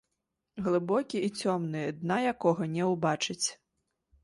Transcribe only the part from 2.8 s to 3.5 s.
ўбачыць.